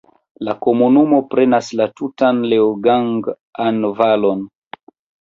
La 0.47 0.53
komunumo 0.65 1.19
prenas 1.35 1.69
la 1.83 1.87
tutan 2.01 2.41
Leogang-an 2.55 3.81
valon. 4.03 4.47